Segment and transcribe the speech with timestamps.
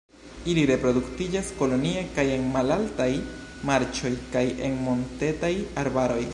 [0.51, 3.09] Ili reproduktiĝas kolonie kaj en malaltaj
[3.71, 6.23] marĉoj kaj en montetaj arbaroj.